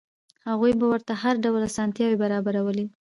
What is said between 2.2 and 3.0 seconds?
برابرولې.